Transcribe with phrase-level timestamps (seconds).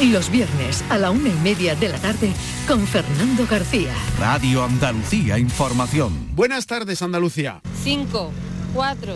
[0.00, 2.30] Los viernes a la una y media de la tarde
[2.68, 3.92] con Fernando García.
[4.16, 6.36] Radio Andalucía Información.
[6.36, 7.60] Buenas tardes, Andalucía.
[7.82, 8.30] 5,
[8.74, 9.14] 4,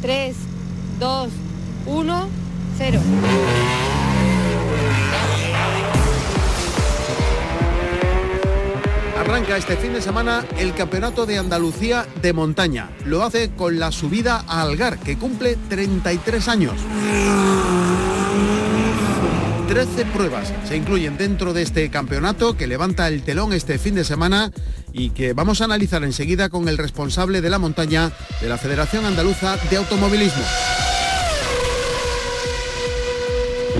[0.00, 0.36] 3,
[1.00, 1.30] 2,
[1.86, 2.28] 1,
[2.78, 3.00] 0.
[9.18, 12.88] Arranca este fin de semana el Campeonato de Andalucía de Montaña.
[13.04, 16.74] Lo hace con la subida a Algar, que cumple 33 años.
[19.70, 24.02] 13 pruebas se incluyen dentro de este campeonato que levanta el telón este fin de
[24.02, 24.50] semana
[24.92, 29.04] y que vamos a analizar enseguida con el responsable de la montaña de la Federación
[29.04, 30.42] Andaluza de Automovilismo.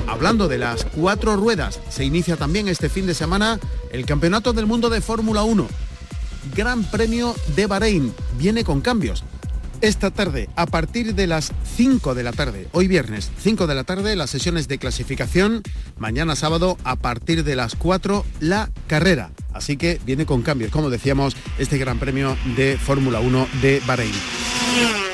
[0.06, 3.58] Hablando de las cuatro ruedas, se inicia también este fin de semana
[3.90, 5.66] el Campeonato del Mundo de Fórmula 1.
[6.54, 9.24] Gran Premio de Bahrein viene con cambios.
[9.80, 13.84] Esta tarde, a partir de las 5 de la tarde, hoy viernes, 5 de la
[13.84, 15.62] tarde, las sesiones de clasificación,
[15.98, 19.30] mañana sábado, a partir de las 4, la carrera.
[19.54, 25.09] Así que viene con cambios, como decíamos, este Gran Premio de Fórmula 1 de Bahrein.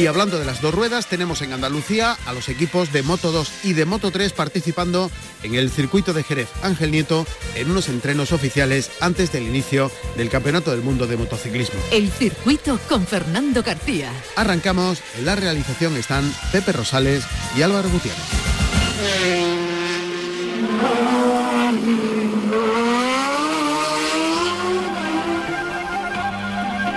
[0.00, 3.64] Y hablando de las dos ruedas, tenemos en Andalucía a los equipos de Moto 2
[3.64, 5.10] y de Moto 3 participando
[5.42, 10.30] en el circuito de Jerez Ángel Nieto en unos entrenos oficiales antes del inicio del
[10.30, 11.78] Campeonato del Mundo de Motociclismo.
[11.92, 14.10] El circuito con Fernando García.
[14.36, 17.22] Arrancamos, en la realización están Pepe Rosales
[17.54, 18.24] y Álvaro Gutiérrez.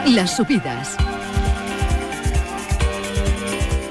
[0.06, 0.96] Las subidas.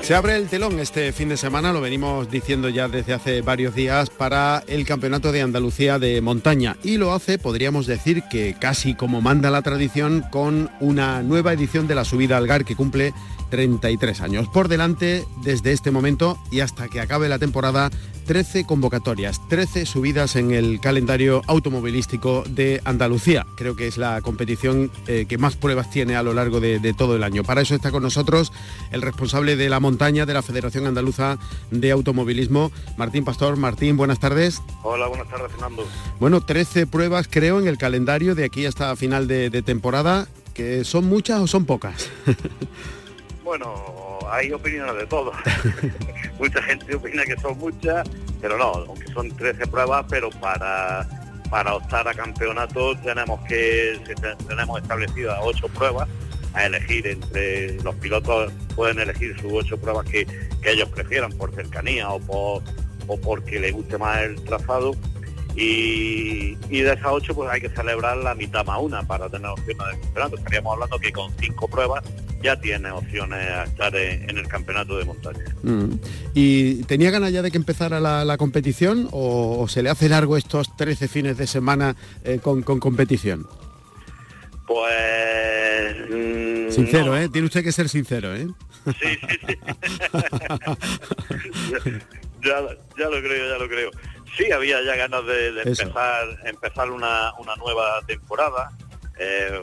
[0.02, 3.76] Se abre el telón este fin de semana, lo venimos diciendo ya desde hace varios
[3.76, 6.76] días, para el Campeonato de Andalucía de Montaña.
[6.82, 11.86] Y lo hace, podríamos decir que casi como manda la tradición, con una nueva edición
[11.86, 13.14] de la subida al GAR que cumple
[13.52, 14.48] 33 años.
[14.48, 17.90] Por delante, desde este momento y hasta que acabe la temporada,
[18.24, 23.44] 13 convocatorias, 13 subidas en el calendario automovilístico de Andalucía.
[23.58, 26.94] Creo que es la competición eh, que más pruebas tiene a lo largo de, de,
[26.94, 27.44] todo el año.
[27.44, 28.54] Para eso está con nosotros
[28.90, 31.36] el responsable de la montaña de la Federación Andaluza
[31.70, 33.58] de Automovilismo, Martín Pastor.
[33.58, 34.62] Martín, buenas tardes.
[34.82, 35.86] Hola, buenas tardes, Fernando.
[36.18, 40.84] Bueno, 13 pruebas creo en el calendario de aquí hasta final de, de temporada, que
[40.84, 42.08] son muchas o son pocas.
[43.52, 45.30] bueno, hay opiniones de todo.
[46.38, 48.08] Mucha gente opina que son muchas,
[48.40, 51.06] pero no, aunque son 13 pruebas, pero para
[51.50, 54.00] para optar a campeonato tenemos que
[54.48, 56.08] tenemos establecidas ocho pruebas
[56.54, 61.54] a elegir entre los pilotos pueden elegir sus ocho pruebas que, que ellos prefieran por
[61.54, 62.62] cercanía o por
[63.06, 64.92] o porque les guste más el trazado
[65.54, 69.50] y, y, de esas ocho pues hay que celebrar la mitad más una para tener
[69.50, 70.36] opciones de campeonato.
[70.36, 72.02] Estaríamos hablando que con cinco pruebas
[72.42, 75.44] ya tiene opciones a estar en, en el campeonato de montaña.
[75.62, 75.96] Mm.
[76.34, 80.08] ¿Y tenía ganas ya de que empezara la, la competición o, o, se le hace
[80.08, 83.46] largo estos 13 fines de semana eh, con, con, competición?
[84.66, 85.96] Pues...
[86.10, 87.18] Mmm, sincero, no.
[87.18, 87.28] ¿eh?
[87.28, 88.48] Tiene usted que ser sincero, ¿eh?
[88.84, 89.58] Sí, sí, sí.
[92.42, 92.60] ya,
[92.98, 93.90] ya lo creo, ya lo creo.
[94.36, 98.70] Sí, había ya ganas de, de empezar, empezar una, una, nueva temporada.
[99.18, 99.60] Eh,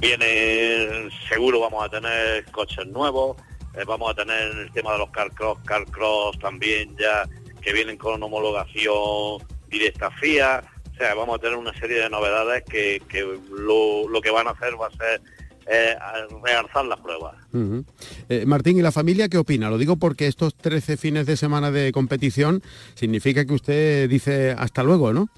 [0.00, 3.36] viene, seguro vamos a tener coches nuevos,
[3.74, 7.28] eh, vamos a tener el tema de los car cross, car cross también ya
[7.60, 10.64] que vienen con homologación directa FIA.
[10.92, 13.20] O sea, vamos a tener una serie de novedades que, que
[13.50, 15.20] lo, lo que van a hacer va a ser
[15.66, 15.96] eh,
[16.42, 17.34] realzar las pruebas.
[17.52, 17.84] Uh -huh.
[18.28, 19.70] eh, Martín, ¿y la familia qué opina?
[19.70, 22.62] Lo digo porque estos 13 fines de semana de competición
[22.94, 25.28] significa que usted dice hasta luego, ¿no?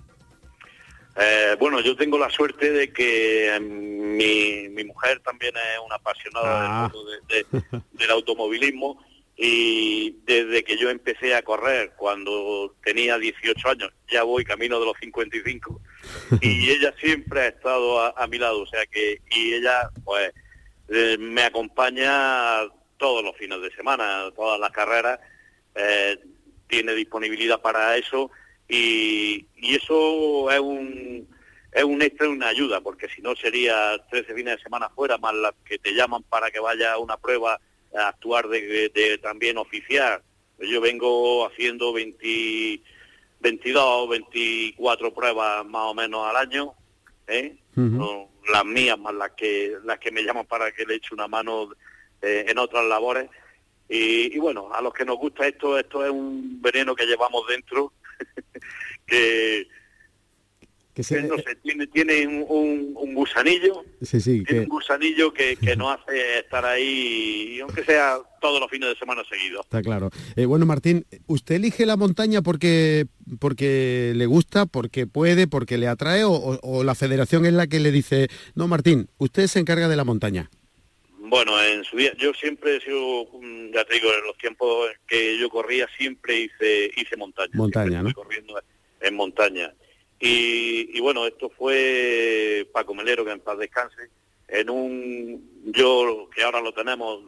[1.17, 6.85] Eh, bueno, yo tengo la suerte de que mi, mi mujer también es una apasionada
[6.85, 6.91] ah.
[6.93, 8.99] del, mundo de, de, del automovilismo
[9.37, 14.87] y desde que yo empecé a correr cuando tenía 18 años, ya voy camino de
[14.87, 15.81] los 55
[16.41, 20.33] y ella siempre ha estado a, a mi lado, o sea que y ella pues
[20.89, 22.61] eh, me acompaña
[22.97, 25.21] todos los fines de semana, todas las carreras,
[25.75, 26.19] eh,
[26.69, 28.31] tiene disponibilidad para eso
[28.69, 31.29] y, y eso es un
[31.75, 35.35] es un extra, una ayuda, porque si no sería 13 fines de semana fuera, más
[35.35, 37.61] las que te llaman para que vaya a una prueba
[37.93, 40.23] actuar de, también oficial.
[40.59, 42.81] Yo vengo haciendo 20,
[43.40, 46.75] 22, 24 pruebas más o menos al año,
[47.26, 47.56] ¿eh?
[48.52, 51.70] las mías más las que las que me llaman para que le eche una mano
[52.22, 53.28] eh, en otras labores.
[53.88, 57.46] Y, y, bueno, a los que nos gusta esto, esto es un veneno que llevamos
[57.46, 57.92] dentro,
[59.06, 59.66] que,
[60.94, 65.99] que no sé, tiene, tiene un, gusanillo, sí, sí, tiene un gusanillo que, que nos
[65.99, 69.64] hace estar ahí, aunque sea todos los fines de semana seguidos.
[69.64, 70.11] Está claro.
[70.37, 73.06] Eh, bueno, Martín, ¿usted elige la montaña porque,
[73.41, 77.91] porque le gusta, porque puede, porque le atrae, o, la federación es la que le
[77.91, 80.49] dice, no, Martín, usted se encarga de la montaña?
[81.19, 83.26] Bueno, en su día, yo siempre he sido,
[83.73, 87.50] ya te digo, en los tiempos que yo corría siempre hice, hice montaña.
[87.55, 88.12] Montaña, ¿no?
[88.12, 88.61] Corriendo
[89.00, 89.75] en montaña
[90.26, 94.09] y, bueno, esto fue Paco Melero, que en paz descanse,
[94.49, 97.23] en un, yo que ahora lo tenemos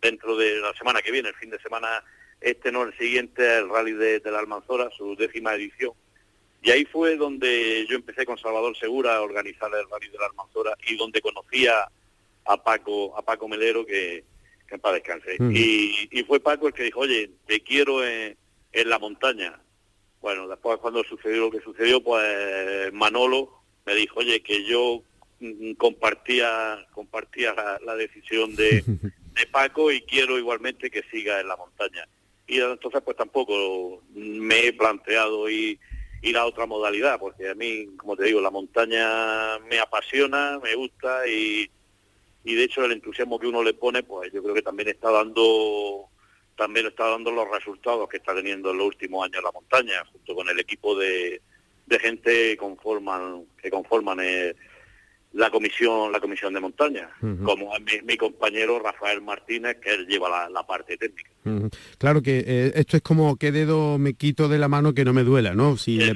[0.00, 2.02] dentro de la semana que viene, el fin de semana,
[2.40, 5.92] este no, el siguiente, el rally de, la Almanzora, su décima edición.
[6.64, 10.26] Y ahí fue donde yo empecé con Salvador Segura a organizar el rally de la
[10.26, 11.74] Almanzora y donde conocía
[12.44, 14.24] a Paco, a Paco Melero, que,
[14.68, 15.36] en paz descanse.
[15.38, 18.36] Y, fue Paco el que dijo, oye, te quiero en
[18.72, 19.60] la montaña
[20.22, 23.50] bueno, después cuando sucedió lo que sucedió, pues Manolo
[23.84, 25.02] me dijo, oye, que yo
[25.40, 27.54] mm, compartía compartía
[27.84, 28.84] la, decisión de,
[29.50, 32.06] Paco y quiero igualmente que siga en la montaña.
[32.46, 35.80] Y entonces pues tampoco me he planteado ir,
[36.22, 40.74] ir a otra modalidad, porque a mí, como te digo, la montaña me apasiona, me
[40.76, 41.68] gusta y,
[42.44, 45.10] y de hecho el entusiasmo que uno le pone, pues yo creo que también está
[45.10, 46.11] dando
[46.56, 50.34] también está dando los resultados que está teniendo en los últimos años la montaña, junto
[50.34, 51.40] con el equipo de,
[51.86, 54.54] de gente que conforman, que conforman eh,
[55.32, 57.08] la comisión la comisión de montaña,
[57.44, 61.30] como mi, mi, compañero Rafael Martínez, que él lleva la, parte técnica.
[61.98, 65.12] Claro que eh, esto es como qué dedo me quito de la mano que no
[65.12, 65.76] me duela, ¿no?
[65.76, 66.14] Si le,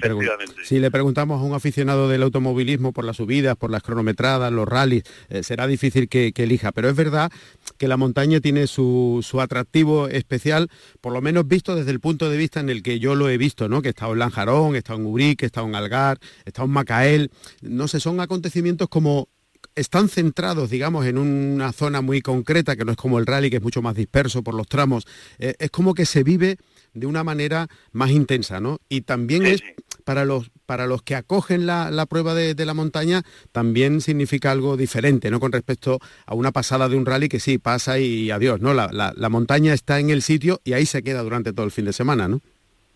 [0.65, 4.69] si le preguntamos a un aficionado del automovilismo por las subidas, por las cronometradas, los
[4.69, 7.33] rallies, eh, será difícil que, elija, pero es verdad
[7.77, 10.69] que la montaña tiene su, su, atractivo especial,
[11.01, 13.37] por lo menos visto desde el punto de vista en el que yo lo he
[13.37, 13.83] visto, ¿no?
[13.83, 16.67] Que he estado en Lanjarón, he estado en Urique, he estado en Algar, he estado
[16.67, 17.31] en Macael,
[17.63, 19.29] no sé, son acontecimientos como
[19.77, 23.57] están centrados, digamos, en una zona muy concreta, que no es como el rally, que
[23.57, 25.07] es mucho más disperso por los tramos,
[25.39, 26.57] eh, es como que se vive
[26.95, 28.79] de una manera más intensa, ¿no?
[28.89, 29.63] Y también es
[30.05, 35.31] para los, para los que acogen la, prueba de, la montaña, también significa algo diferente,
[35.31, 35.39] ¿no?
[35.39, 38.73] Con respecto a una pasada de un rally que sí, pasa y adiós, ¿no?
[38.73, 41.85] La, la montaña está en el sitio y ahí se queda durante todo el fin
[41.85, 42.41] de semana, ¿no?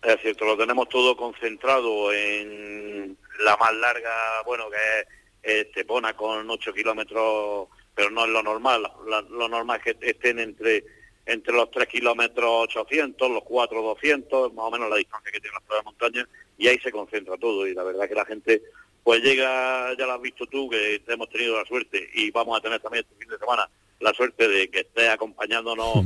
[0.03, 6.15] Es cierto, lo tenemos todo concentrado en la más larga, bueno, que es este, Estepona
[6.15, 8.91] con 8 kilómetros, pero no es lo normal.
[9.05, 10.83] lo normal es que estén entre
[11.25, 15.53] entre los 3 kilómetros 800, los 4 200, más o menos la distancia que tiene
[15.53, 17.67] la prueba de montaña, y ahí se concentra todo.
[17.67, 18.61] Y la verdad que la gente,
[19.03, 22.61] pues llega, ya lo has visto tú, que hemos tenido la suerte, y vamos a
[22.61, 26.05] tener también este fin de semana la suerte de que esté acompañándonos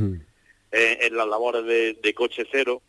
[0.71, 1.63] en, las labores
[2.01, 2.81] de, coche cero,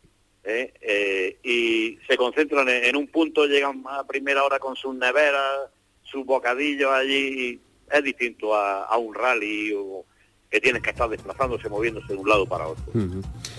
[0.43, 0.73] ¿eh?
[0.81, 5.69] Eh, y se concentran en, en, un punto, llegan a primera hora con sus neveras,
[6.09, 7.59] su bocadillo allí
[7.91, 10.05] es distinto a, un rally o
[10.49, 12.85] que tienes que estar desplazándose, moviéndose de un lado para otro.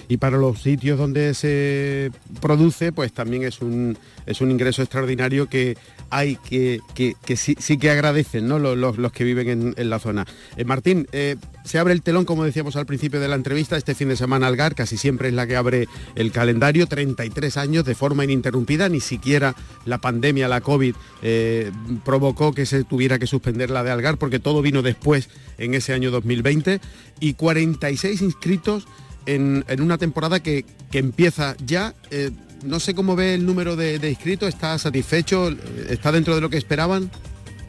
[0.08, 5.48] Y para los sitios donde se produce, pues también es un, es un ingreso extraordinario
[5.48, 5.76] que
[6.10, 8.58] hay que, que, sí, que agradecen ¿no?
[8.58, 10.26] los, los, que viven en, la zona.
[10.56, 13.94] Eh, Martín, eh, se abre el telón, como decíamos al principio de la entrevista, este
[13.94, 17.94] fin de semana Algar, casi siempre es la que abre el calendario, 33 años de
[17.94, 21.70] forma ininterrumpida, ni siquiera la pandemia, la COVID, eh,
[22.04, 25.28] provocó que se tuviera que suspender la de Algar, porque todo vino después
[25.58, 26.80] en ese año 2020,
[27.20, 28.86] y 46 inscritos
[29.26, 31.94] en, una temporada que, empieza ya.
[32.10, 32.30] Eh,
[32.64, 35.48] no sé cómo ve el número de, de inscritos, ¿está satisfecho?
[35.88, 37.10] ¿Está dentro de lo que esperaban?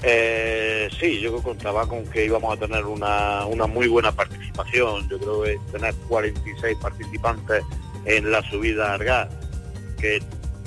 [0.02, 5.10] Eh, sí, yo contaba con que íbamos a tener una, muy buena participación.
[5.10, 7.64] Yo creo que tener 46 participantes
[8.06, 9.30] en la subida a Argar,
[10.00, 10.22] que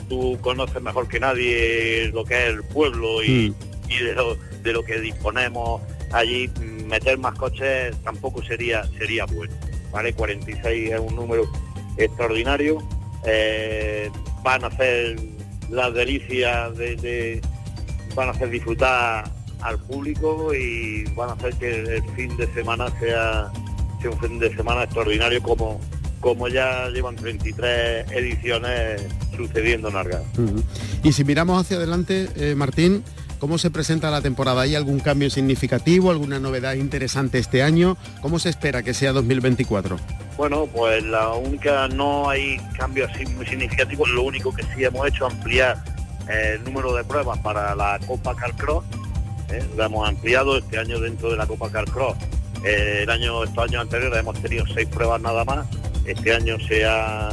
[0.09, 4.05] tú conoces mejor que nadie lo que es el pueblo y, mm.
[4.05, 5.81] de, lo, de, lo, que disponemos
[6.13, 6.51] allí,
[6.87, 9.55] meter más coches tampoco sería, sería bueno.
[9.93, 10.13] ¿Vale?
[10.15, 11.51] 46 es un número
[11.97, 12.79] extraordinario.
[13.25, 14.11] Eh,
[14.43, 15.17] van a hacer
[15.71, 17.41] las delicias de
[18.15, 19.25] van a hacer disfrutar
[19.61, 23.51] al público y van a hacer que el fin de semana sea,
[24.05, 25.81] un fin de semana extraordinario como,
[26.21, 29.03] como ya llevan 33 ediciones
[29.37, 30.23] sucediendo en Arga.
[31.03, 33.05] Y si miramos hacia adelante, eh, Martín,
[33.43, 34.63] ¿Cómo se presenta la temporada?
[34.63, 37.97] ¿Hay algún cambio significativo, alguna novedad interesante este año?
[38.21, 39.97] ¿Cómo se espera que sea 2024?
[40.37, 45.09] Bueno, pues la única, no hay cambios así muy significativos, lo único que sí hemos
[45.09, 45.77] hecho es ampliar
[46.29, 48.85] eh, el número de pruebas para la Copa Carcross,
[49.51, 49.61] ¿eh?
[49.77, 52.17] lo hemos ampliado este año dentro de la Copa Carcross.
[52.65, 55.67] Eh, el año, estos años anteriores hemos tenido seis pruebas nada más,
[56.05, 57.31] este año se ha,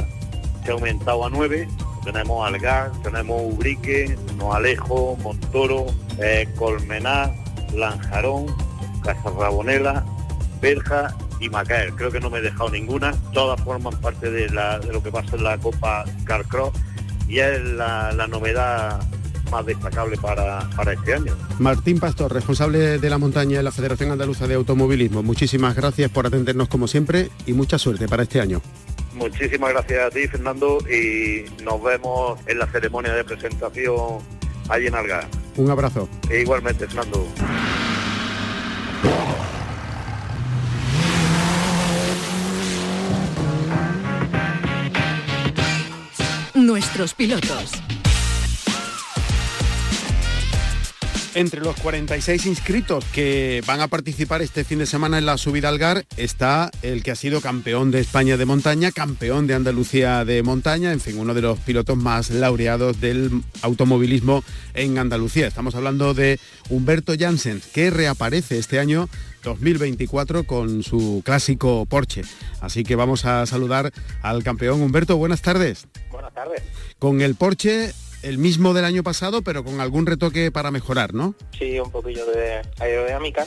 [0.64, 1.68] se ha aumentado a nueve,
[2.04, 5.86] tenemos Algar, tenemos Ubrique, Noalejo, Montoro,
[6.18, 7.34] eh, Colmenar,
[7.74, 8.46] Lanjarón,
[9.02, 10.04] Casarrabonela,
[10.60, 11.94] Berja y Macael.
[11.94, 13.12] Creo que no me he dejado ninguna.
[13.32, 16.72] Todas forman parte de, lo que pasa en la Copa Carcross
[17.28, 19.00] y es la, la novedad
[19.50, 21.34] más destacable para, para este año.
[21.58, 25.22] Martín Pastor, responsable de la montaña de la Federación Andaluza de Automovilismo.
[25.22, 28.62] Muchísimas gracias por atendernos como siempre y mucha suerte para este año.
[29.20, 34.18] Muchísimas gracias a ti, Fernando, y nos vemos en la ceremonia de presentación
[34.70, 35.26] allí en Algar.
[35.56, 36.08] Un abrazo.
[36.30, 37.26] E igualmente, Fernando.
[46.54, 47.72] Nuestros pilotos.
[51.34, 55.68] Entre los 46 inscritos que van a participar este fin de semana en la subida
[55.68, 60.24] al GAR está el que ha sido campeón de España de montaña, campeón de Andalucía
[60.24, 63.30] de montaña, en fin, uno de los pilotos más laureados del
[63.62, 64.42] automovilismo
[64.74, 65.46] en Andalucía.
[65.46, 69.08] Estamos hablando de Humberto Janssen, que reaparece este año
[69.44, 72.22] 2024 con su clásico Porsche.
[72.60, 75.16] Así que vamos a saludar al campeón Humberto.
[75.16, 75.86] Buenas tardes.
[76.10, 76.62] Buenas tardes.
[76.98, 81.34] Con el Porsche el mismo del año pasado, pero con algún retoque para mejorar, ¿no?
[81.58, 83.46] Sí, un poquillo de aerodinámica,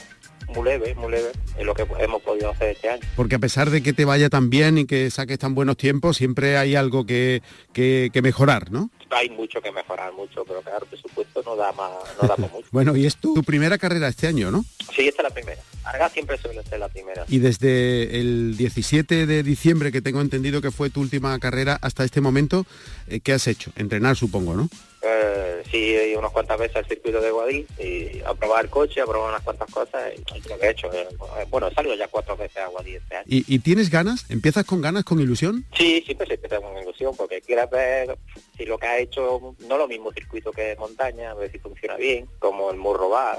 [0.53, 3.01] muy leve, muy leve, es lo que hemos podido hacer este año.
[3.15, 6.17] Porque a pesar de que te vaya tan bien y que saques tan buenos tiempos,
[6.17, 8.89] siempre hay algo que, que- que mejorar, ¿no?
[9.15, 11.91] Hay mucho que mejorar, mucho, pero claro, el presupuesto no da más,
[12.21, 12.67] no da mucho.
[12.71, 14.65] Bueno, y es tu, tu primera carrera este año, ¿no?
[14.95, 15.61] Sí, esta es la primera.
[15.83, 17.25] Arga siempre suele ser la primera.
[17.27, 22.03] Y desde el 17 de diciembre, que tengo entendido que fue tu última carrera, hasta
[22.03, 22.65] este momento,
[23.07, 23.71] eh, ¿qué has hecho?
[23.75, 24.69] Entrenar, supongo, ¿no?
[25.05, 29.05] Eh, sí, unas cuantas veces al circuito de Guadí y a probar el coche, a
[29.05, 30.91] probar unas cuantas cosas y lo que he hecho.
[30.93, 31.07] eh,
[31.49, 33.25] bueno, he salido ya cuatro veces a Guadí este año.
[33.27, 34.25] ¿Y, y tienes ganas?
[34.29, 35.65] ¿Empiezas con ganas, con ilusión?
[35.77, 38.17] Sí, siempre se empieza con ilusión porque quieres ver
[38.57, 41.95] si lo que ha hecho, no lo mismo circuito que montaña, a ver si funciona
[41.97, 43.37] bien, como el morro va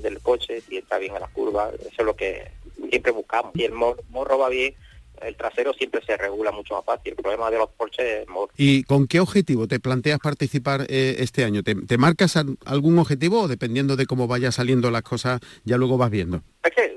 [0.00, 2.50] del coche, si está bien a las curvas, eso es lo que
[2.88, 3.52] siempre buscamos.
[3.54, 4.74] Si el mor- morro va bien,
[5.26, 7.14] el trasero siempre se regula mucho más fácil.
[7.16, 8.26] El problema de los Porsche es.
[8.56, 11.62] ¿Y con qué objetivo te planteas participar eh, este año?
[11.62, 15.76] ¿Te, te marcas al- algún objetivo o dependiendo de cómo vayan saliendo las cosas, ya
[15.76, 16.42] luego vas viendo?
[16.62, 16.93] Es que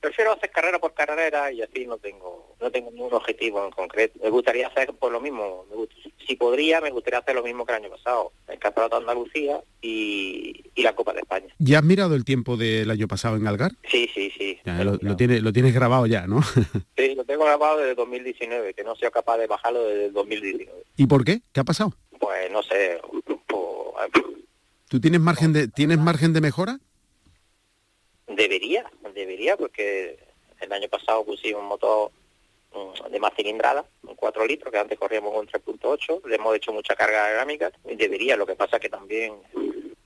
[0.00, 4.18] prefiero hacer carrera por carrera y así no tengo no tengo ningún objetivo en concreto.
[4.22, 7.64] Me gustaría hacer por lo mismo, me gust- si podría, me gustaría hacer lo mismo
[7.64, 11.54] que el año pasado, el Campeonato de Andalucía y, y la Copa de España.
[11.58, 13.72] ¿Ya has mirado el tiempo del año pasado en Algar?
[13.90, 14.58] Sí, sí, sí.
[14.64, 16.40] Ya, lo, lo tienes, lo tienes grabado ya, ¿no?
[16.96, 20.82] Sí, lo tengo grabado desde 2019, que no soy capaz de bajarlo desde el 2019.
[20.98, 21.40] ¿Y por qué?
[21.52, 21.94] ¿Qué ha pasado?
[22.18, 23.00] Pues no sé,
[23.46, 24.24] pues,
[24.88, 26.78] ¿Tú tienes margen de, tienes margen de mejora?
[28.40, 30.18] Debería, debería, porque
[30.60, 32.10] el año pasado pusimos un motor
[32.72, 36.72] mm, de más cilindrada, un 4 litros, que antes corríamos con 3.8, le hemos hecho
[36.72, 39.34] mucha carga aerodinámica, y debería, lo que pasa que también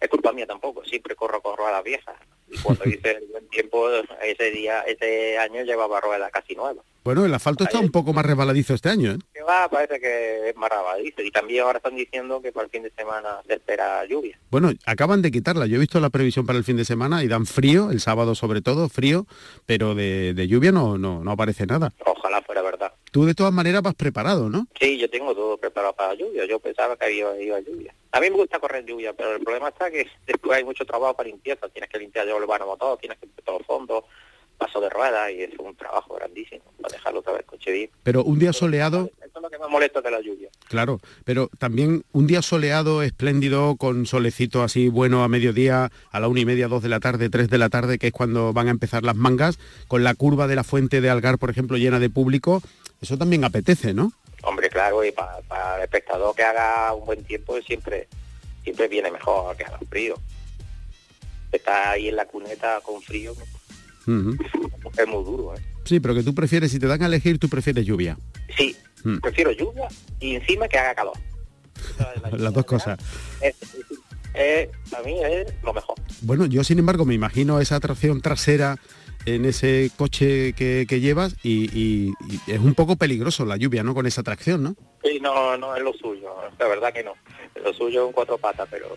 [0.00, 2.16] es culpa mía tampoco, siempre corro con ruedas viejas,
[2.48, 3.88] y cuando hice el buen tiempo,
[4.22, 6.84] ese día, ese año llevaba ruedas casi nuevas.
[7.04, 9.18] Bueno, el asfalto está un poco más resbaladizo este año, ¿eh?
[9.34, 11.20] que va, parece que es más rabadizo.
[11.20, 14.38] Y también ahora están diciendo que para el fin de semana se espera lluvia.
[14.50, 15.66] Bueno, acaban de quitarla.
[15.66, 18.34] Yo he visto la previsión para el fin de semana y dan frío, el sábado
[18.34, 19.26] sobre todo, frío,
[19.66, 21.92] pero de, de lluvia no, no, no aparece nada.
[22.06, 22.94] Ojalá fuera verdad.
[23.10, 24.66] Tú de todas maneras vas preparado, ¿no?
[24.80, 26.46] Sí, yo tengo todo preparado para la lluvia.
[26.46, 27.94] Yo pensaba que iba, iba a lluvia.
[28.12, 31.14] A mí me gusta correr lluvia, pero el problema está que después hay mucho trabajo
[31.14, 31.68] para limpieza.
[31.68, 34.04] Tienes que limpiar el vano todo, tienes que limpiar todos los fondos,
[34.58, 37.90] paso de ruedas y es un trabajo grandísimo para dejarlo otra vez el coche bien.
[38.02, 40.48] Pero un día soleado, Eso es lo que me molesta de la lluvia.
[40.68, 46.28] claro, pero también un día soleado, espléndido, con solecito así bueno a mediodía, a la
[46.28, 48.68] una y media, dos de la tarde, tres de la tarde, que es cuando van
[48.68, 49.58] a empezar las mangas,
[49.88, 52.62] con la curva de la fuente de Algar, por ejemplo, llena de público,
[53.00, 54.12] eso también apetece, ¿no?
[54.42, 58.08] Hombre, claro, y para, para el espectador que haga un buen tiempo siempre
[58.62, 60.14] siempre viene mejor que haga frío.
[61.52, 63.34] Estar ahí en la cuneta con frío
[64.06, 65.60] Es muy duro, ¿eh?
[65.84, 68.16] Sí, pero que tú prefieres, si te dan a elegir, tú prefieres lluvia.
[68.56, 69.18] Sí, Mm.
[69.18, 69.86] prefiero lluvia
[70.18, 71.12] y encima que haga calor.
[72.38, 72.98] Las dos cosas.
[73.42, 73.54] Es,
[74.34, 75.94] es- a mí es lo mejor.
[76.22, 78.78] Bueno, yo sin embargo me imagino esa tracción trasera
[79.26, 82.12] en ese coche que, llevas y,
[82.46, 83.94] es un poco peligroso la lluvia, ¿no?
[83.94, 84.74] Con esa tracción, ¿no?
[85.02, 87.12] Sí, no, no es lo suyo, la verdad que no.
[87.62, 88.96] Lo suyo es un cuatro patas, pero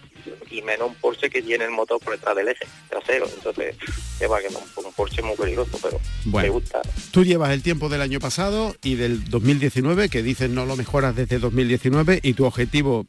[0.49, 3.27] y menos un Porsche que tiene el motor por detrás del eje trasero.
[3.33, 3.75] Entonces,
[4.19, 6.81] lleva que no, un Porsche muy peligroso, pero me gusta.
[7.11, 11.15] Tú llevas el tiempo del año pasado y del 2019, que dices no lo mejoras
[11.15, 13.05] desde 2019, y tu objetivo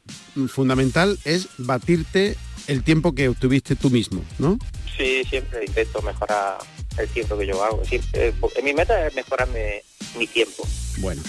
[0.47, 2.35] fundamental es batirte
[2.67, 4.59] el tiempo que obtuviste tú mismo, ¿no?
[4.97, 6.59] Sí, siempre intento mejorar
[6.97, 7.83] el tiempo que yo hago.
[7.85, 9.81] Siempre, mi meta es mejorarme
[10.17, 10.67] mi tiempo.
[10.99, 11.21] Bueno.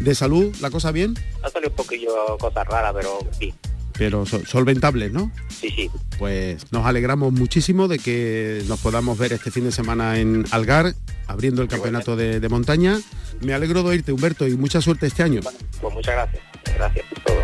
[0.00, 1.14] ¿De salud la cosa bien?
[1.42, 3.54] Ha salido un poquillo cosas raras, pero sí.
[3.96, 5.30] Pero solventables, ¿no?
[5.48, 5.90] Sí, sí.
[6.18, 10.94] Pues nos alegramos muchísimo de que nos podamos ver este fin de semana en Algar,
[11.28, 12.98] abriendo el campeonato de, de, montaña.
[13.40, 15.40] Me alegro de oírte, Humberto, y mucha suerte este año.
[15.80, 16.42] pues muchas gracias.
[16.76, 17.34] Gracias por todo.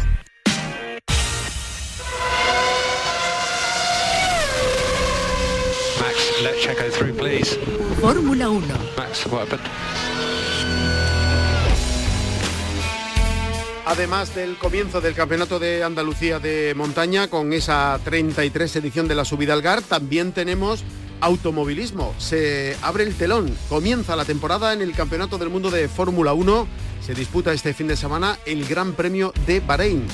[6.42, 7.56] Let Checo through, please.
[8.00, 8.66] Fórmula 1.
[8.96, 11.09] Max, what happened?
[13.90, 19.24] Además del comienzo del Campeonato de Andalucía de Montaña, con esa 33 edición de la
[19.24, 20.84] subida al GAR, también tenemos
[21.20, 22.14] automovilismo.
[22.16, 26.68] Se abre el telón, comienza la temporada en el Campeonato del Mundo de Fórmula 1.
[27.04, 30.06] Se disputa este fin de semana el Gran Premio de Bahrein.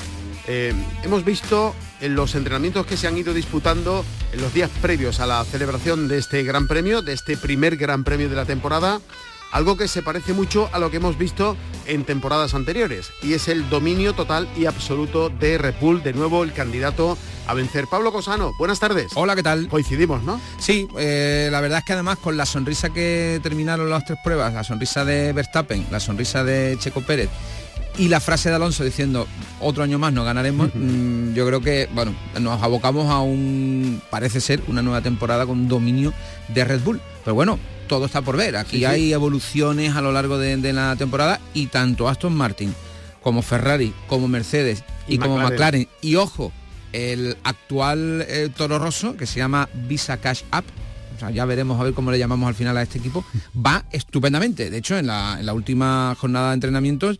[0.47, 4.03] Eh, hemos visto en los entrenamientos que se han ido disputando
[4.33, 8.03] en los días previos a la celebración de este Gran Premio, de este primer Gran
[8.03, 8.99] Premio de la temporada,
[9.51, 13.47] algo que se parece mucho a lo que hemos visto en temporadas anteriores, y es
[13.47, 17.85] el dominio total y absoluto de Red Bull, de nuevo el candidato a vencer.
[17.89, 19.11] Pablo Cosano, buenas tardes.
[19.15, 19.67] Hola, ¿qué tal?
[19.69, 20.39] Coincidimos, ¿no?
[20.59, 24.53] Sí, eh, la verdad es que además con la sonrisa que terminaron las tres pruebas,
[24.53, 27.29] la sonrisa de Verstappen, la sonrisa de Checo Pérez
[27.97, 29.27] y la frase de Alonso diciendo
[29.59, 34.39] otro año más no ganaremos, mm, yo creo que bueno, nos abocamos a un, parece
[34.39, 36.13] ser, una nueva temporada con dominio
[36.49, 37.01] de Red Bull.
[37.23, 38.55] Pero bueno, todo está por ver.
[38.57, 42.73] Aquí hay evoluciones a lo largo de, la temporada y tanto Aston Martin
[43.21, 45.87] como Ferrari, como Mercedes y, como McLaren.
[46.01, 46.51] Y ojo,
[46.93, 50.65] el actual eh, Toro Rosso, que se llama Visa Cash App,
[51.15, 53.25] o sea, ya veremos a ver cómo le llamamos al final a este equipo,
[53.55, 54.69] va estupendamente.
[54.69, 57.19] De hecho, en la, en la última jornada de entrenamientos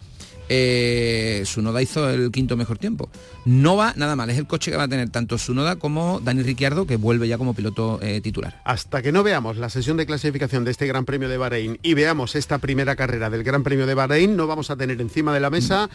[0.50, 3.10] eh, Sunoda hizo el quinto mejor tiempo.
[3.46, 6.44] No va nada mal, es el coche que va a tener tanto Sunoda como Dani
[6.44, 8.62] Ricciardo, que vuelve ya como piloto eh, titular.
[8.66, 11.94] Hasta que no veamos la sesión de clasificación de este Gran Premio de Bahrein y
[11.94, 15.40] veamos esta primera carrera del Gran Premio de Bahrein, no vamos a tener encima de
[15.40, 15.90] la mesa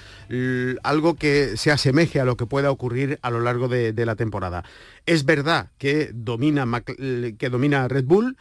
[0.83, 4.17] algo que se asemeje a lo que pueda ocurrir a lo largo de, de la
[4.17, 4.65] temporada.
[5.07, 8.37] Es verdad que domina, que domina Red Bull,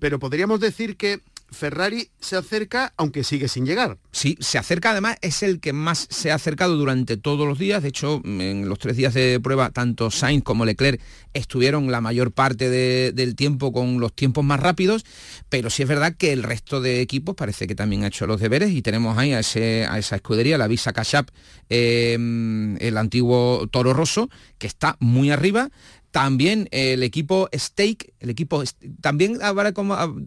[0.00, 3.98] pero podríamos decir que Ferrari se acerca, aunque sigue sin llegar.
[4.12, 7.82] Sí, se acerca además, es el que más se ha acercado durante todos los días.
[7.82, 11.00] De hecho, en los tres días de prueba, tanto Sainz como Leclerc
[11.32, 12.70] estuvieron la mayor parte
[13.12, 15.04] del tiempo con los tiempos más rápidos,
[15.48, 18.40] pero sí es verdad que el resto de equipos parece que también ha hecho los
[18.40, 21.28] deberes y tenemos ahí a, esa escudería, la Visa Cashap,
[21.70, 24.28] eh, el antiguo Toro Rosso,
[24.58, 25.70] que está muy arriba.
[26.14, 28.62] También el equipo Stake, el equipo
[29.00, 29.36] también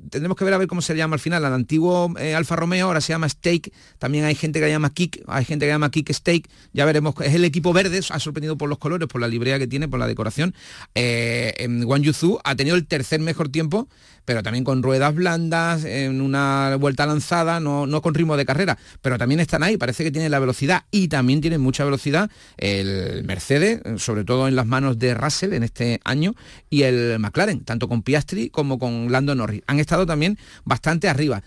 [0.10, 1.46] tendremos que ver a ver cómo se llama al final.
[1.46, 3.72] El antiguo eh, Alfa Romeo ahora se llama Stake.
[3.98, 6.50] También hay gente que llama Kick, hay gente que llama Kick Stake.
[6.74, 7.16] Ya veremos.
[7.22, 9.98] Es el equipo verde, ha sorprendido por los colores, por la librea que tiene, por
[9.98, 10.54] la decoración.
[10.94, 13.88] Eh, en Wang Yuzu ha tenido el tercer mejor tiempo
[14.28, 18.78] pero también con ruedas blandas, en una vuelta lanzada, no, no con ritmo de carrera,
[19.02, 23.24] pero también están ahí, parece que tienen la velocidad y también tienen mucha velocidad el
[23.24, 26.34] Mercedes, sobre todo en las manos de Russell este año,
[26.70, 29.62] y el McLaren, tanto con Piastri como con Lando Norris.
[29.68, 31.44] Han estado también bastante arriba.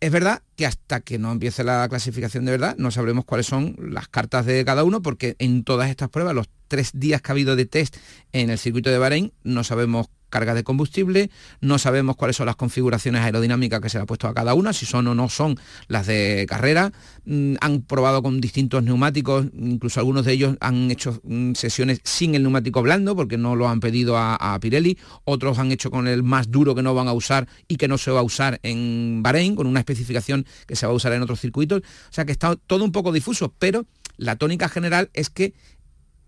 [0.00, 3.74] Es verdad que hasta que no empiece la clasificación de verdad no sabremos cuáles son
[3.78, 7.34] las cartas de cada uno porque en todas estas pruebas, los tres días que ha
[7.34, 7.96] habido de test
[8.32, 12.56] en el circuito de Bahrein, no sabemos carga de combustible, no sabemos cuáles son las
[12.56, 15.56] configuraciones aerodinámicas que se le ha puesto a cada una, si son o no son
[15.86, 16.90] las de carrera,
[17.24, 22.34] mm, han probado con distintos neumáticos, incluso algunos de ellos han hecho mm, sesiones sin
[22.34, 26.24] el neumático blando porque no lo han pedido a, Pirelli, otros han hecho con el
[26.24, 29.22] más duro que no van a usar y que no se va a usar en
[29.22, 32.32] Bahrein, con una especificación que se va a usar en otros circuitos, o sea que
[32.32, 35.54] está todo un poco difuso, pero la tónica general es que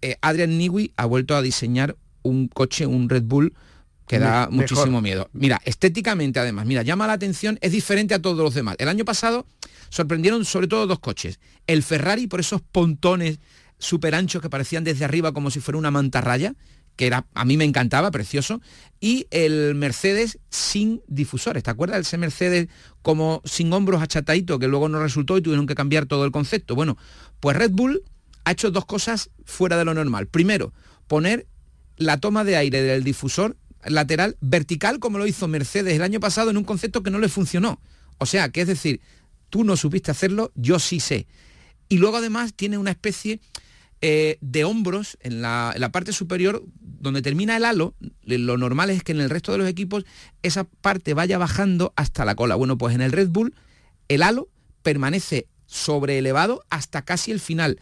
[0.00, 3.52] eh, Adrian Newey ha vuelto a diseñar un coche, un Red Bull
[4.06, 5.28] que da muchísimo miedo.
[5.32, 8.76] Mira, estéticamente además, mira, llama la atención, es diferente a todos los demás.
[8.78, 9.46] El año pasado
[9.88, 11.40] sorprendieron sobre todo dos coches.
[11.66, 13.38] El Ferrari por esos pontones
[13.78, 16.54] súper anchos que parecían desde arriba como si fuera una mantarraya,
[16.94, 18.62] que era, a mí me encantaba, precioso,
[19.00, 21.62] y el Mercedes sin difusores.
[21.62, 22.68] ¿Te acuerdas de ese Mercedes
[23.02, 26.74] como sin hombros achatadito que luego no resultó y tuvieron que cambiar todo el concepto?
[26.74, 26.96] Bueno,
[27.40, 28.02] pues Red Bull
[28.44, 30.26] ha hecho dos cosas fuera de lo normal.
[30.26, 30.72] Primero,
[31.06, 31.46] poner
[31.98, 33.56] la toma de aire del difusor
[33.88, 37.28] lateral vertical como lo hizo Mercedes el año pasado en un concepto que no le
[37.28, 37.80] funcionó.
[38.18, 39.00] O sea, que es decir,
[39.50, 41.26] tú no supiste hacerlo, yo sí sé.
[41.88, 43.40] Y luego además tiene una especie
[44.02, 47.94] eh, de hombros en la, parte superior donde termina el halo,
[48.24, 50.04] lo normal es que en el resto de los equipos
[50.42, 52.56] esa parte vaya bajando hasta la cola.
[52.56, 53.54] Bueno, pues en el Red Bull
[54.08, 54.48] el halo
[54.82, 57.80] permanece sobre elevado hasta casi el final.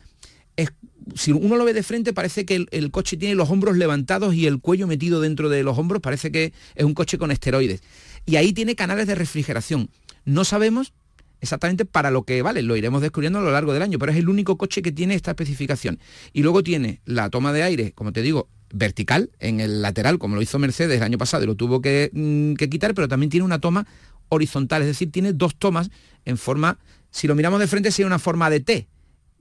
[0.57, 0.73] Es,
[1.15, 4.47] si uno lo ve de frente parece que el, coche tiene los hombros levantados y
[4.47, 7.83] el cuello metido dentro de los hombros, parece que es un coche con esteroides.
[8.27, 9.91] Y ahí tiene canales de refrigeración.
[10.25, 10.93] No sabemos
[11.41, 14.19] exactamente para lo que vale, lo iremos descubriendo a lo largo del año, pero es
[14.19, 15.99] el único coche que tiene esta especificación.
[16.33, 20.37] Y luego tiene la toma de aire, como te digo, vertical en el lateral, como
[20.37, 23.31] lo hizo Mercedes el año pasado y lo tuvo que, mm, que quitar, pero también
[23.31, 23.87] tiene una toma
[24.31, 25.91] horizontal, es decir, tiene dos tomas
[26.25, 26.79] en forma,
[27.11, 28.89] si lo miramos de frente, sería una forma de T,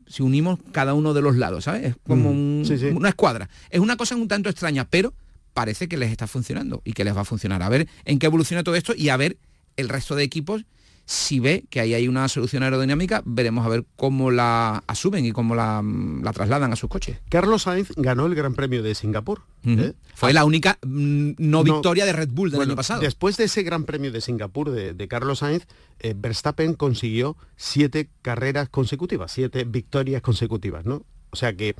[0.07, 1.85] si unimos cada uno de los lados, ¿sabes?
[1.85, 2.85] Es como Mm, un- sí, sí.
[2.87, 3.49] una escuadra.
[3.69, 5.13] Es una cosa un tanto extraña, pero
[5.53, 7.61] parece que les está funcionando y que les va a funcionar.
[7.63, 9.37] A ver en qué evoluciona todo esto y a ver
[9.77, 10.65] el resto de equipos
[11.05, 15.31] si ve que ahí hay una solución aerodinámica, veremos a ver cómo la asumen y
[15.31, 15.83] cómo la,
[16.21, 17.17] la trasladan a sus coches.
[17.29, 19.41] Carlos Sainz ganó el Gran Premio de Singapur.
[19.65, 19.93] ¿eh?
[20.15, 21.63] Fue la única mm, no, No.
[21.63, 23.01] victoria de Red Bull del Bueno, año pasado.
[23.01, 25.67] Después de ese Gran Premio de Singapur de, de Carlos Sainz,
[25.99, 31.03] eh, Verstappen consiguió siete carreras consecutivas, siete victorias consecutivas, ¿no?
[31.31, 31.75] O sea que,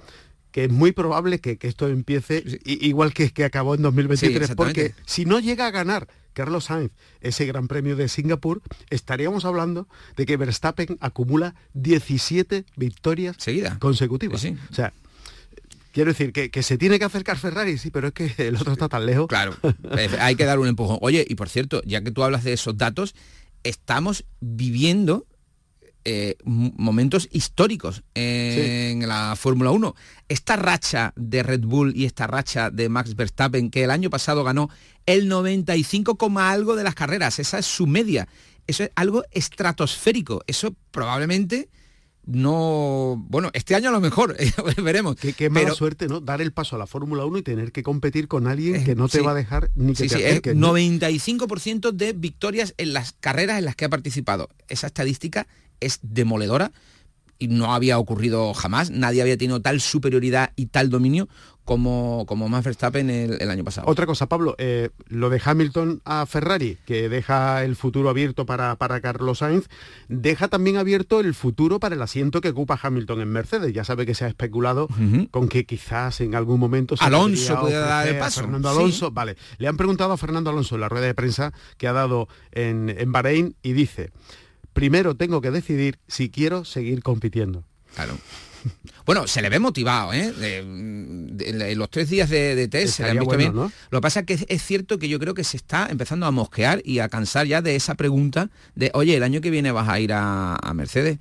[0.54, 4.56] que es muy probable que, que esto empiece igual que, que acabó en 2023, Sí,
[4.56, 8.62] porque si no llega a ganar Carlos Sainz ese Gran Premio de Singapur,
[8.92, 13.80] estaríamos hablando de que Verstappen acumula 17 victorias Seguida.
[13.80, 14.42] consecutivas.
[14.42, 14.56] Sí.
[14.70, 14.94] O sea,
[15.92, 18.74] quiero decir que, que se tiene que acercar Ferrari, sí, pero es que el otro
[18.74, 19.28] está tan lejos.
[19.28, 19.56] Claro,
[19.98, 21.00] eh, hay que dar un empujón.
[21.02, 23.16] Oye, y por cierto, ya que tú hablas de esos datos,
[23.64, 25.26] estamos viviendo
[26.06, 29.96] eh, momentos históricos en la Fórmula 1.
[30.30, 34.44] Esta racha de Red Bull y esta racha de Max Verstappen, que el año pasado
[34.44, 34.70] ganó
[35.06, 38.28] el 95, coma algo de las carreras, esa es su media.
[38.68, 40.42] Eso es algo estratosférico.
[40.48, 41.70] Eso probablemente
[42.26, 43.22] no...
[43.28, 44.38] Bueno, este año a lo mejor,
[44.84, 45.16] veremos.
[45.18, 46.22] Qué, qué mala Pero- suerte, ¿no?
[46.22, 49.10] Dar el paso a la Fórmula 1 y tener que competir con alguien que no
[49.10, 49.24] te sí.
[49.26, 50.74] va a dejar ni que Sí, te sí, es acerques, ¿no?
[50.78, 54.50] 95% de victorias en las carreras en las que ha participado.
[54.70, 55.48] Esa estadística
[55.86, 56.72] es demoledora
[57.40, 58.90] y no había ocurrido jamás.
[58.90, 61.28] Nadie había tenido tal superioridad y tal dominio
[61.66, 63.90] como, como Max Verstappen el, el año pasado.
[63.90, 68.76] Otra cosa, Pablo, eh, lo de Hamilton a Ferrari, que deja el futuro abierto para,
[68.76, 69.68] para Carlos Sainz,
[70.10, 73.74] deja también abierto el futuro para el asiento que ocupa Hamilton en Mercedes.
[73.74, 74.88] Ya sabe que se ha especulado
[75.32, 78.78] con que quizás en algún momento se Alonso puede dar el paso, Fernando sí.
[78.78, 79.38] Alonso, vale.
[79.58, 82.90] Le han preguntado a Fernando Alonso en la rueda de prensa que ha dado en,
[82.90, 84.12] en Bahrein y dice,
[84.74, 87.64] primero tengo que decidir si quiero seguir compitiendo.
[87.96, 88.18] Claro.
[89.06, 90.34] Bueno, se le ve motivado, ¿eh?
[90.40, 93.56] En los tres días de, de test se le han Estaría visto bueno, bien.
[93.56, 93.72] ¿no?
[93.92, 96.26] Lo que pasa es que es, es cierto que yo creo que se está empezando
[96.26, 99.72] a mosquear y a cansar ya de esa pregunta de, oye, el año que viene
[99.74, 101.20] vas a ir a, a Mercedes.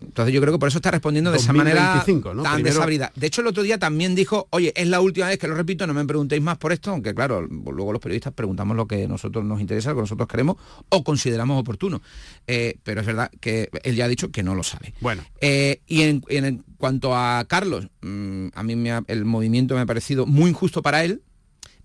[0.00, 2.42] Entonces yo creo que por eso está respondiendo de esa manera 2025, ¿no?
[2.44, 3.12] tan Primero- desabrida.
[3.16, 5.86] De hecho, el otro día también dijo, oye, es la última vez que lo repito,
[5.88, 9.44] no me preguntéis más por esto, aunque claro, luego los periodistas preguntamos lo que nosotros
[9.44, 10.56] nos interesa, lo que nosotros queremos
[10.88, 12.00] o consideramos oportuno.
[12.46, 14.94] Eh, pero es verdad que él ya ha dicho que no lo sabe.
[15.00, 19.24] Bueno, Eh, y en, en- en cuanto a Carlos, mm, a mí me ha- el
[19.24, 21.22] movimiento me ha parecido muy injusto para él.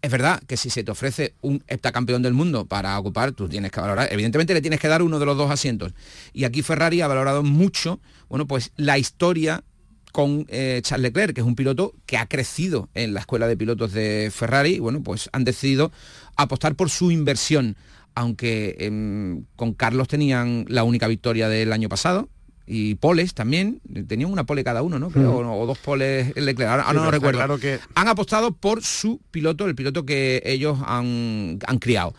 [0.03, 3.71] Es verdad que si se te ofrece un heptacampeón del mundo para ocupar, tú tienes
[3.71, 5.93] que valorar, evidentemente le tienes que dar uno de los dos asientos.
[6.33, 9.63] Y aquí Ferrari ha valorado mucho, bueno, pues la historia
[10.11, 13.55] con eh, Charles Leclerc, que es un piloto que ha crecido en la escuela de
[13.55, 15.93] pilotos de Ferrari, y bueno, pues han decidido
[16.35, 17.77] apostar por su inversión,
[18.13, 22.27] aunque em, con Carlos tenían la única victoria del año pasado,
[22.65, 25.09] y poles también, tenían una pole cada uno, ¿no?
[25.09, 27.39] Creo, o, o dos poles Leclerc, ahora, Sí, no recuerdo.
[27.39, 32.13] claro que- Han apostado por su piloto, el piloto que ellos han, han criado.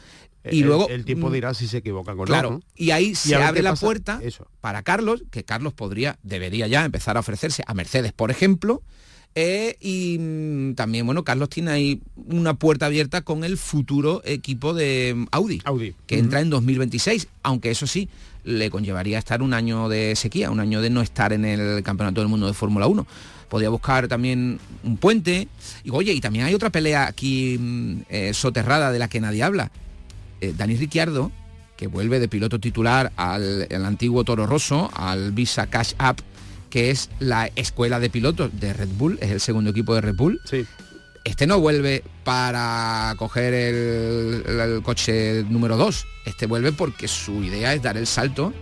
[0.50, 2.62] Y el- luego el tiempo mm, dirá si se equivocan o Claro, no, ¿no?
[2.76, 3.87] y ahí se abre la pasa.
[3.87, 4.46] puerta Eso.
[4.61, 8.83] para Carlos, que Carlos podría, debería ya empezar a ofrecerse a Mercedes, por ejemplo.
[9.37, 14.74] eh, y mm, también, bueno, Carlos tiene ahí una puerta abierta con el futuro equipo
[14.74, 15.94] de mm, Audi, Audi.
[16.07, 18.09] que entra en 2026, aunque eso sí,
[18.44, 22.20] le conllevaría estar un año de sequía, un año de no estar en el Campeonato
[22.20, 23.07] del Mundo de Fórmula 1.
[23.48, 25.48] Podría buscar también un puente.
[25.83, 29.42] Y oye, y también hay otra pelea aquí mm, eh, soterrada de la que nadie
[29.42, 29.70] habla.
[30.40, 31.30] Eh, Dani Ricciardo,
[31.76, 36.20] que vuelve de piloto titular al, al antiguo Toro Rosso, al Visa Cash App,
[36.70, 40.16] que es la escuela de pilotos de Red Bull, es el segundo equipo de Red
[40.16, 40.40] Bull.
[40.44, 40.66] Sí.
[41.24, 46.06] Este no vuelve para coger el, coche número 2.
[46.26, 48.52] Este vuelve porque su idea es dar el salto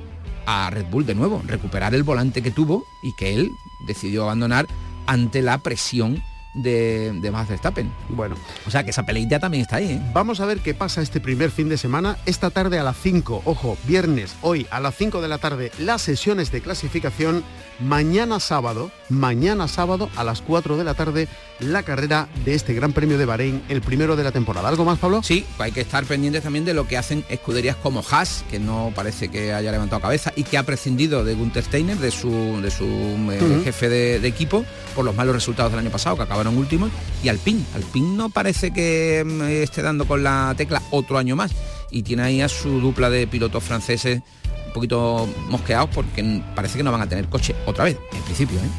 [0.47, 3.51] a Red Bull de nuevo, recuperar el volante que tuvo y que él
[3.87, 4.67] decidió abandonar
[5.07, 6.23] ante la presión
[6.55, 7.91] de, de Max Verstappen.
[8.09, 8.37] Bueno.
[8.67, 9.93] O sea que esa peleita también está ahí.
[9.93, 10.11] ¿eh?
[10.13, 12.17] Vamos a ver qué pasa este primer fin de semana.
[12.27, 16.03] Esta tarde a las 5, ojo, viernes, hoy a las 5 de la tarde, las
[16.03, 17.45] sesiones de clasificación.
[17.81, 21.27] Mañana sábado, mañana sábado a las 4 de la tarde,
[21.59, 24.69] la carrera de este Gran Premio de Bahrein, el primero de la temporada.
[24.69, 25.23] ¿Algo más, Pablo?
[25.23, 28.93] Sí, hay que estar pendientes también de lo que hacen escuderías como Haas, que no
[28.95, 32.71] parece que haya levantado cabeza y que ha prescindido de Gunther Steiner, de su, de
[32.71, 36.59] su eh, jefe de, de, equipo, por los malos resultados del año pasado, que acabaron
[36.59, 36.91] últimos,
[37.23, 37.65] y Alpine.
[37.75, 41.53] Alpine no parece que mm, esté dando con la tecla otro año más
[41.91, 44.21] y tiene ahí a su dupla de pilotos franceses
[44.67, 48.59] un poquito mosqueados porque parece que no van a tener coche otra vez, en principio.
[48.59, 48.71] ¿eh?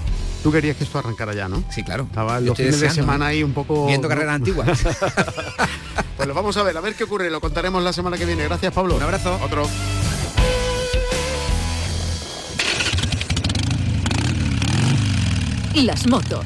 [0.41, 1.63] Tú querías que esto arrancara ya, ¿no?
[1.69, 2.03] Sí, claro.
[2.03, 3.87] Estaba los fines de semana ahí un poco...
[3.87, 4.67] Viendo carreras antiguas.
[6.17, 7.29] pues lo vamos a ver, a ver qué ocurre.
[7.29, 8.43] Lo contaremos la semana que viene.
[8.43, 8.95] Gracias, Pablo.
[8.95, 9.39] Un abrazo.
[9.41, 9.69] Otro.
[15.75, 16.45] Las motos.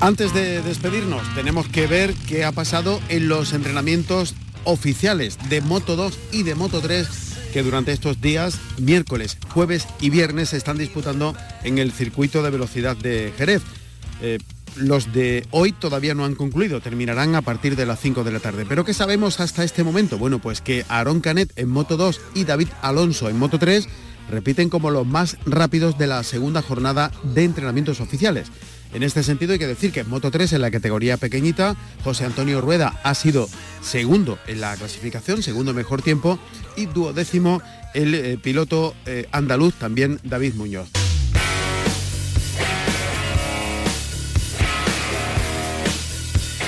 [0.00, 4.34] Antes de despedirnos, tenemos que ver qué ha pasado en los entrenamientos
[4.64, 7.08] oficiales de Moto 2 y de Moto 3
[7.54, 12.50] que durante estos días, miércoles, jueves y viernes, se están disputando en el circuito de
[12.50, 13.62] velocidad de Jerez.
[14.20, 14.38] Eh,
[14.74, 18.40] los de hoy todavía no han concluido, terminarán a partir de las 5 de la
[18.40, 18.66] tarde.
[18.68, 20.18] ¿Pero qué sabemos hasta este momento?
[20.18, 23.88] Bueno, pues que Aaron Canet en Moto 2 y David Alonso en Moto 3
[24.28, 28.48] repiten como los más rápidos de la segunda jornada de entrenamientos oficiales.
[28.94, 32.24] En este sentido hay que decir que en Moto 3, en la categoría pequeñita, José
[32.26, 33.48] Antonio Rueda ha sido
[33.82, 36.38] segundo en la clasificación, segundo mejor tiempo,
[36.76, 37.60] y duodécimo
[37.92, 40.88] el eh, piloto eh, andaluz, también David Muñoz.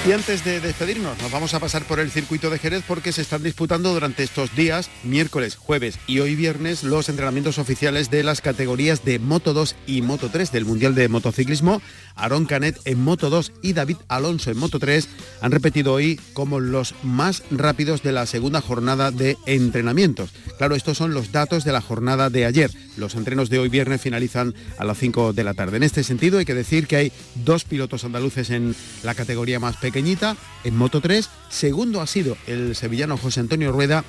[0.07, 3.23] Y antes de despedirnos, nos vamos a pasar por el circuito de Jerez porque se
[3.23, 8.41] están disputando durante estos días, miércoles, jueves y hoy viernes, los entrenamientos oficiales de las
[8.41, 11.83] categorías de Moto 2 y Moto 3 del Mundial de Motociclismo.
[12.17, 15.09] Aaron Canet en Moto 2 y David Alonso en Moto 3
[15.43, 20.31] han repetido hoy como los más rápidos de la segunda jornada de entrenamientos.
[20.57, 22.71] Claro, estos son los datos de la jornada de ayer.
[22.97, 25.77] Los entrenos de hoy viernes finalizan a las 5 de la tarde.
[25.77, 29.77] En este sentido hay que decir que hay dos pilotos andaluces en la categoría más
[29.77, 30.07] pequeña
[30.63, 34.05] en Moto 3, segundo ha sido el sevillano José Antonio Rueda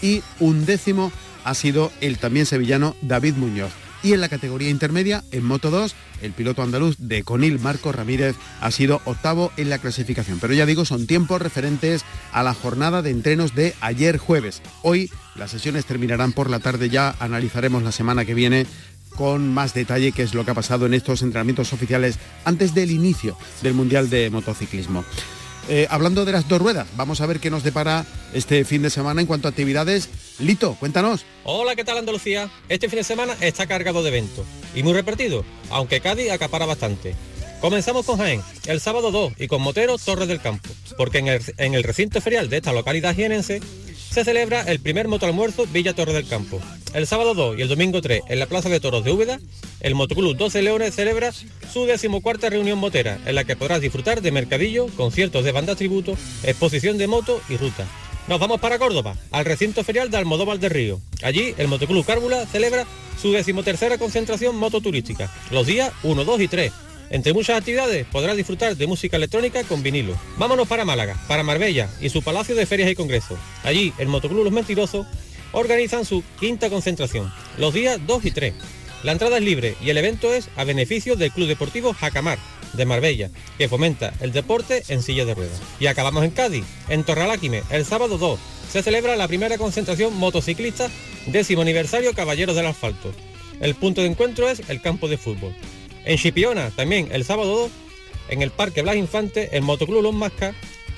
[0.00, 1.12] y un décimo
[1.44, 3.72] ha sido el también sevillano David Muñoz.
[4.02, 8.34] Y en la categoría intermedia, en Moto 2, el piloto andaluz de Conil Marco Ramírez
[8.60, 10.38] ha sido octavo en la clasificación.
[10.40, 14.60] Pero ya digo, son tiempos referentes a la jornada de entrenos de ayer jueves.
[14.82, 18.66] Hoy las sesiones terminarán por la tarde, ya analizaremos la semana que viene
[19.16, 22.90] con más detalle qué es lo que ha pasado en estos entrenamientos oficiales antes del
[22.90, 25.04] inicio del Mundial de Motociclismo.
[25.68, 28.90] Eh, hablando de las dos ruedas, vamos a ver qué nos depara este fin de
[28.90, 30.08] semana en cuanto a actividades.
[30.38, 31.24] Lito, cuéntanos.
[31.44, 32.50] Hola, ¿qué tal Andalucía?
[32.68, 34.44] Este fin de semana está cargado de eventos
[34.74, 37.14] y muy repartido, aunque Cádiz acapara bastante.
[37.60, 41.42] Comenzamos con Jaén, el sábado 2 y con Motero Torres del Campo, porque en el,
[41.58, 43.60] en el recinto ferial de esta localidad jienense
[44.12, 46.60] se celebra el primer motoalmuerzo Villa Torre del Campo.
[46.92, 49.40] El sábado 2 y el domingo 3 en la Plaza de Toros de Úbeda,
[49.80, 54.30] el Motoclub 12 Leones celebra su decimocuarta reunión motera, en la que podrás disfrutar de
[54.30, 57.86] mercadillo, conciertos de banda tributo, exposición de moto y ruta.
[58.28, 61.00] Nos vamos para Córdoba, al recinto ferial de Almodóvar del Río.
[61.22, 62.84] Allí el Motoclub Cárbula celebra
[63.20, 66.72] su decimotercera concentración mototurística, los días 1, 2 y 3
[67.12, 70.16] entre muchas actividades podrás disfrutar de música electrónica con vinilo.
[70.38, 73.38] Vámonos para Málaga, para Marbella y su Palacio de Ferias y Congresos.
[73.62, 75.06] Allí, el Motoclub Los Mentirosos
[75.52, 78.54] organizan su quinta concentración, los días 2 y 3.
[79.02, 82.38] La entrada es libre y el evento es a beneficio del Club Deportivo Jacamar
[82.72, 85.60] de Marbella, que fomenta el deporte en silla de ruedas.
[85.80, 88.40] Y acabamos en Cádiz, en Torraláquime, el sábado 2.
[88.70, 90.90] Se celebra la primera concentración motociclista,
[91.26, 93.12] décimo aniversario Caballeros del Asfalto.
[93.60, 95.54] El punto de encuentro es el campo de fútbol.
[96.04, 97.70] En Chipiona, también el sábado 2,
[98.28, 100.54] en el Parque Blas Infante, el Motoclub Los Mascas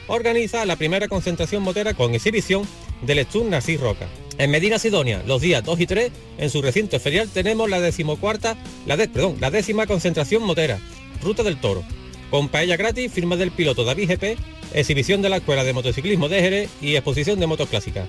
[0.07, 2.67] organiza la primera concentración motera con exhibición
[3.03, 4.07] del Stun Narcís Roca.
[4.38, 8.57] En Medina Sidonia, los días 2 y 3, en su recinto ferial tenemos la decimocuarta,
[8.87, 10.81] la la décima concentración motera,
[11.23, 11.85] Ruta del Toro,
[12.31, 14.38] con paella gratis, firma del piloto David GP,
[14.73, 18.09] exhibición de la Escuela de Motociclismo de Jerez y exposición de motos clásicas.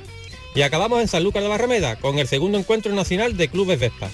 [0.56, 4.10] Y acabamos en San Lucas de Barrameda con el segundo encuentro nacional de clubes Vespa,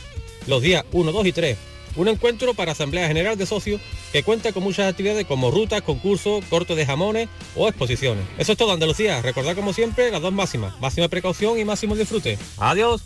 [0.48, 1.58] los días 1, 2 y 3,
[1.96, 6.44] un encuentro para Asamblea General de Socios que cuenta con muchas actividades como rutas, concursos,
[6.46, 8.24] cortes de jamones o exposiciones.
[8.38, 9.22] Eso es todo Andalucía.
[9.22, 10.80] Recordad como siempre las dos máximas.
[10.80, 12.38] Máxima precaución y máximo disfrute.
[12.58, 13.02] Adiós.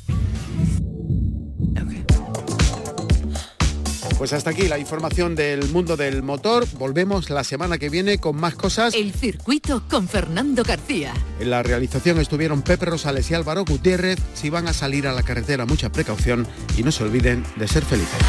[4.18, 6.66] Pues hasta aquí la información del mundo del motor.
[6.78, 8.94] Volvemos la semana que viene con más cosas.
[8.94, 11.14] El circuito con Fernando García.
[11.40, 14.20] En la realización estuvieron Pepe Rosales y Álvaro Gutiérrez.
[14.34, 16.48] Si van a salir a la carretera, mucha precaución
[16.78, 18.20] y no se olviden de ser felices.